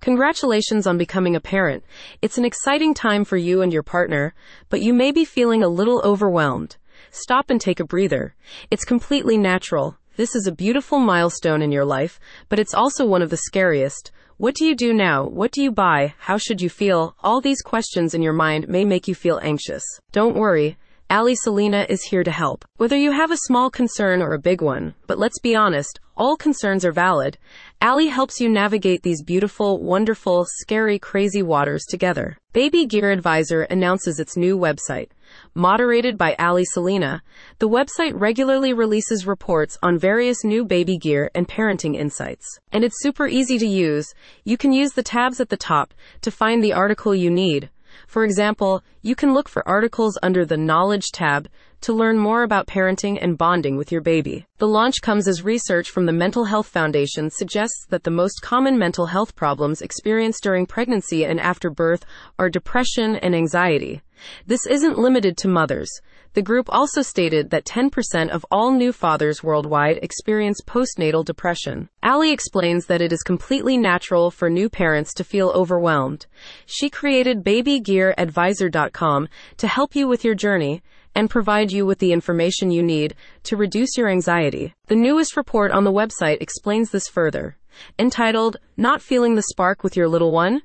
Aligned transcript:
Congratulations 0.00 0.86
on 0.86 0.96
becoming 0.96 1.36
a 1.36 1.40
parent. 1.40 1.84
It's 2.22 2.38
an 2.38 2.44
exciting 2.46 2.94
time 2.94 3.22
for 3.22 3.36
you 3.36 3.60
and 3.60 3.70
your 3.70 3.82
partner, 3.82 4.32
but 4.70 4.80
you 4.80 4.94
may 4.94 5.12
be 5.12 5.26
feeling 5.26 5.62
a 5.62 5.68
little 5.68 6.00
overwhelmed. 6.02 6.78
Stop 7.10 7.50
and 7.50 7.60
take 7.60 7.80
a 7.80 7.84
breather. 7.84 8.34
It's 8.70 8.86
completely 8.86 9.36
natural. 9.36 9.98
This 10.16 10.34
is 10.34 10.46
a 10.46 10.52
beautiful 10.52 11.00
milestone 11.00 11.60
in 11.60 11.70
your 11.70 11.84
life, 11.84 12.18
but 12.48 12.58
it's 12.58 12.72
also 12.72 13.04
one 13.04 13.20
of 13.20 13.28
the 13.28 13.36
scariest. 13.36 14.10
What 14.38 14.54
do 14.54 14.64
you 14.64 14.74
do 14.74 14.94
now? 14.94 15.26
What 15.26 15.52
do 15.52 15.62
you 15.62 15.70
buy? 15.70 16.14
How 16.18 16.38
should 16.38 16.62
you 16.62 16.70
feel? 16.70 17.14
All 17.22 17.42
these 17.42 17.60
questions 17.60 18.14
in 18.14 18.22
your 18.22 18.32
mind 18.32 18.70
may 18.70 18.86
make 18.86 19.06
you 19.06 19.14
feel 19.14 19.38
anxious. 19.42 19.84
Don't 20.12 20.34
worry. 20.34 20.78
Ali 21.10 21.34
Selena 21.34 21.86
is 21.88 22.04
here 22.04 22.22
to 22.22 22.30
help. 22.30 22.64
Whether 22.76 22.96
you 22.96 23.10
have 23.10 23.32
a 23.32 23.36
small 23.48 23.68
concern 23.68 24.22
or 24.22 24.32
a 24.32 24.38
big 24.38 24.62
one, 24.62 24.94
but 25.08 25.18
let's 25.18 25.40
be 25.40 25.56
honest, 25.56 25.98
all 26.16 26.36
concerns 26.36 26.84
are 26.84 26.92
valid. 26.92 27.36
Ali 27.82 28.06
helps 28.06 28.40
you 28.40 28.48
navigate 28.48 29.02
these 29.02 29.20
beautiful, 29.20 29.82
wonderful, 29.82 30.46
scary, 30.60 31.00
crazy 31.00 31.42
waters 31.42 31.84
together. 31.90 32.38
Baby 32.52 32.86
Gear 32.86 33.10
Advisor 33.10 33.62
announces 33.62 34.20
its 34.20 34.36
new 34.36 34.56
website. 34.56 35.08
Moderated 35.52 36.16
by 36.16 36.36
Ali 36.38 36.64
Selena, 36.64 37.24
the 37.58 37.68
website 37.68 38.12
regularly 38.14 38.72
releases 38.72 39.26
reports 39.26 39.76
on 39.82 39.98
various 39.98 40.44
new 40.44 40.64
baby 40.64 40.96
gear 40.96 41.28
and 41.34 41.48
parenting 41.48 41.96
insights. 41.96 42.46
And 42.70 42.84
it's 42.84 43.02
super 43.02 43.26
easy 43.26 43.58
to 43.58 43.66
use. 43.66 44.14
You 44.44 44.56
can 44.56 44.70
use 44.70 44.92
the 44.92 45.02
tabs 45.02 45.40
at 45.40 45.48
the 45.48 45.56
top 45.56 45.92
to 46.20 46.30
find 46.30 46.62
the 46.62 46.72
article 46.72 47.16
you 47.16 47.32
need. 47.32 47.68
For 48.06 48.24
example, 48.24 48.82
you 49.02 49.14
can 49.14 49.34
look 49.34 49.48
for 49.48 49.66
articles 49.68 50.18
under 50.22 50.44
the 50.44 50.56
Knowledge 50.56 51.10
tab 51.12 51.48
to 51.80 51.92
learn 51.92 52.18
more 52.18 52.42
about 52.42 52.66
parenting 52.66 53.18
and 53.20 53.38
bonding 53.38 53.76
with 53.76 53.90
your 53.90 54.02
baby. 54.02 54.46
The 54.58 54.68
launch 54.68 55.00
comes 55.00 55.26
as 55.26 55.44
research 55.44 55.90
from 55.90 56.06
the 56.06 56.12
Mental 56.12 56.44
Health 56.44 56.66
Foundation 56.66 57.30
suggests 57.30 57.86
that 57.88 58.04
the 58.04 58.10
most 58.10 58.42
common 58.42 58.78
mental 58.78 59.06
health 59.06 59.34
problems 59.34 59.80
experienced 59.80 60.42
during 60.42 60.66
pregnancy 60.66 61.24
and 61.24 61.40
after 61.40 61.70
birth 61.70 62.04
are 62.38 62.50
depression 62.50 63.16
and 63.16 63.34
anxiety. 63.34 64.02
This 64.46 64.66
isn't 64.66 64.98
limited 64.98 65.36
to 65.38 65.48
mothers. 65.48 65.90
The 66.34 66.42
group 66.42 66.66
also 66.68 67.02
stated 67.02 67.50
that 67.50 67.64
10% 67.64 68.30
of 68.30 68.46
all 68.50 68.70
new 68.70 68.92
fathers 68.92 69.42
worldwide 69.42 69.98
experience 70.00 70.60
postnatal 70.64 71.24
depression. 71.24 71.88
Ali 72.02 72.30
explains 72.30 72.86
that 72.86 73.02
it 73.02 73.12
is 73.12 73.22
completely 73.22 73.76
natural 73.76 74.30
for 74.30 74.48
new 74.48 74.68
parents 74.68 75.12
to 75.14 75.24
feel 75.24 75.50
overwhelmed. 75.50 76.26
She 76.66 76.88
created 76.88 77.42
babygearadvisor.com 77.42 79.28
to 79.56 79.66
help 79.66 79.96
you 79.96 80.06
with 80.06 80.24
your 80.24 80.36
journey 80.36 80.82
and 81.14 81.28
provide 81.28 81.72
you 81.72 81.84
with 81.84 81.98
the 81.98 82.12
information 82.12 82.70
you 82.70 82.82
need 82.82 83.14
to 83.42 83.56
reduce 83.56 83.96
your 83.96 84.08
anxiety. 84.08 84.74
The 84.86 84.96
newest 84.96 85.36
report 85.36 85.72
on 85.72 85.84
the 85.84 85.92
website 85.92 86.40
explains 86.40 86.90
this 86.90 87.08
further. 87.08 87.56
Entitled, 87.98 88.58
Not 88.76 89.00
Feeling 89.00 89.34
the 89.34 89.42
Spark 89.42 89.82
with 89.82 89.96
Your 89.96 90.08
Little 90.08 90.32
One, 90.32 90.62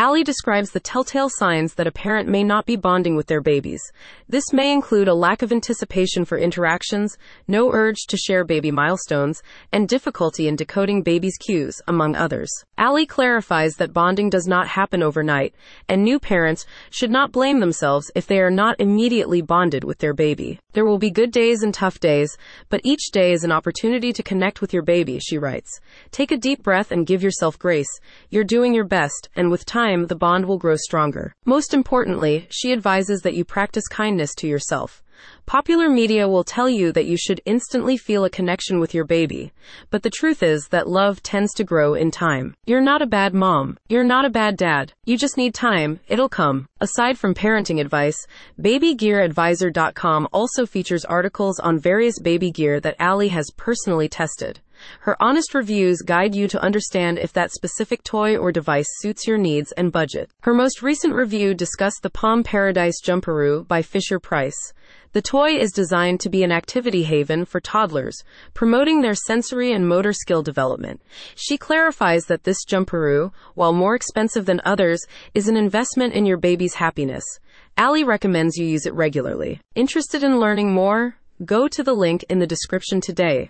Ali 0.00 0.22
describes 0.22 0.70
the 0.70 0.78
telltale 0.78 1.28
signs 1.28 1.74
that 1.74 1.88
a 1.88 1.90
parent 1.90 2.28
may 2.28 2.44
not 2.44 2.66
be 2.66 2.76
bonding 2.76 3.16
with 3.16 3.26
their 3.26 3.40
babies. 3.40 3.82
This 4.28 4.52
may 4.52 4.72
include 4.72 5.08
a 5.08 5.14
lack 5.14 5.42
of 5.42 5.50
anticipation 5.50 6.24
for 6.24 6.38
interactions, 6.38 7.18
no 7.48 7.72
urge 7.72 8.06
to 8.06 8.16
share 8.16 8.44
baby 8.44 8.70
milestones, 8.70 9.42
and 9.72 9.88
difficulty 9.88 10.46
in 10.46 10.54
decoding 10.54 11.02
baby's 11.02 11.36
cues, 11.36 11.82
among 11.88 12.14
others. 12.14 12.48
Ali 12.78 13.06
clarifies 13.06 13.74
that 13.74 13.92
bonding 13.92 14.30
does 14.30 14.46
not 14.46 14.68
happen 14.68 15.02
overnight, 15.02 15.52
and 15.88 16.04
new 16.04 16.20
parents 16.20 16.64
should 16.90 17.10
not 17.10 17.32
blame 17.32 17.58
themselves 17.58 18.08
if 18.14 18.28
they 18.28 18.38
are 18.38 18.52
not 18.52 18.76
immediately 18.78 19.42
bonded 19.42 19.82
with 19.82 19.98
their 19.98 20.14
baby. 20.14 20.60
There 20.74 20.84
will 20.84 20.98
be 20.98 21.10
good 21.10 21.32
days 21.32 21.64
and 21.64 21.74
tough 21.74 21.98
days, 21.98 22.36
but 22.68 22.82
each 22.84 23.10
day 23.10 23.32
is 23.32 23.42
an 23.42 23.50
opportunity 23.50 24.12
to 24.12 24.22
connect 24.22 24.60
with 24.60 24.72
your 24.72 24.84
baby, 24.84 25.18
she 25.18 25.38
writes. 25.38 25.80
Take 26.12 26.30
a 26.30 26.36
deep 26.36 26.62
breath 26.62 26.92
and 26.92 27.04
give 27.04 27.20
yourself 27.20 27.58
grace. 27.58 27.90
You're 28.30 28.44
doing 28.44 28.74
your 28.74 28.84
best, 28.84 29.28
and 29.34 29.50
with 29.50 29.66
time, 29.66 29.87
time, 29.88 30.06
the 30.06 30.16
bond 30.16 30.44
will 30.44 30.58
grow 30.58 30.76
stronger. 30.76 31.34
Most 31.44 31.72
importantly, 31.72 32.46
she 32.50 32.72
advises 32.72 33.20
that 33.22 33.34
you 33.34 33.44
practice 33.44 33.88
kindness 33.88 34.34
to 34.36 34.46
yourself. 34.46 35.02
Popular 35.46 35.88
media 35.88 36.28
will 36.28 36.44
tell 36.44 36.68
you 36.68 36.92
that 36.92 37.06
you 37.06 37.16
should 37.16 37.40
instantly 37.44 37.96
feel 37.96 38.24
a 38.24 38.30
connection 38.30 38.78
with 38.78 38.94
your 38.94 39.04
baby, 39.04 39.52
but 39.90 40.02
the 40.02 40.10
truth 40.10 40.42
is 40.42 40.68
that 40.68 40.88
love 40.88 41.22
tends 41.22 41.52
to 41.54 41.64
grow 41.64 41.94
in 41.94 42.10
time. 42.10 42.54
You're 42.66 42.82
not 42.82 43.02
a 43.02 43.06
bad 43.06 43.34
mom. 43.34 43.78
You're 43.88 44.04
not 44.04 44.26
a 44.26 44.30
bad 44.30 44.56
dad. 44.56 44.92
You 45.06 45.16
just 45.16 45.36
need 45.36 45.54
time. 45.54 45.98
It'll 46.06 46.28
come. 46.28 46.68
Aside 46.80 47.18
from 47.18 47.34
parenting 47.34 47.80
advice, 47.80 48.18
BabyGearAdvisor.com 48.60 50.28
also 50.32 50.66
features 50.66 51.04
articles 51.06 51.58
on 51.58 51.80
various 51.80 52.20
baby 52.20 52.52
gear 52.52 52.78
that 52.80 53.00
Ali 53.00 53.28
has 53.28 53.50
personally 53.56 54.08
tested. 54.08 54.60
Her 55.00 55.16
honest 55.20 55.54
reviews 55.54 56.02
guide 56.02 56.34
you 56.34 56.48
to 56.48 56.62
understand 56.62 57.18
if 57.18 57.32
that 57.32 57.52
specific 57.52 58.02
toy 58.02 58.36
or 58.36 58.52
device 58.52 58.88
suits 58.98 59.26
your 59.26 59.38
needs 59.38 59.72
and 59.72 59.92
budget. 59.92 60.30
Her 60.42 60.54
most 60.54 60.82
recent 60.82 61.14
review 61.14 61.54
discussed 61.54 62.02
the 62.02 62.10
Palm 62.10 62.42
Paradise 62.42 63.00
Jumperoo 63.02 63.66
by 63.66 63.82
Fisher 63.82 64.18
Price. 64.18 64.72
The 65.12 65.22
toy 65.22 65.56
is 65.56 65.72
designed 65.72 66.20
to 66.20 66.28
be 66.28 66.42
an 66.42 66.52
activity 66.52 67.02
haven 67.02 67.44
for 67.44 67.60
toddlers, 67.60 68.22
promoting 68.52 69.00
their 69.00 69.14
sensory 69.14 69.72
and 69.72 69.88
motor 69.88 70.12
skill 70.12 70.42
development. 70.42 71.00
She 71.34 71.56
clarifies 71.56 72.26
that 72.26 72.44
this 72.44 72.64
jumperoo, 72.66 73.32
while 73.54 73.72
more 73.72 73.94
expensive 73.94 74.44
than 74.44 74.60
others, 74.64 75.00
is 75.34 75.48
an 75.48 75.56
investment 75.56 76.12
in 76.12 76.26
your 76.26 76.36
baby's 76.36 76.74
happiness. 76.74 77.24
Ali 77.78 78.04
recommends 78.04 78.56
you 78.56 78.66
use 78.66 78.86
it 78.86 78.94
regularly. 78.94 79.60
Interested 79.74 80.22
in 80.22 80.40
learning 80.40 80.72
more? 80.72 81.16
Go 81.44 81.68
to 81.68 81.84
the 81.84 81.94
link 81.94 82.24
in 82.28 82.40
the 82.40 82.46
description 82.46 83.00
today. 83.00 83.46